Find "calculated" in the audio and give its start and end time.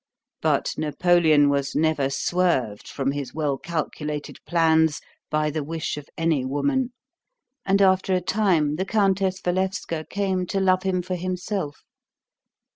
3.59-4.37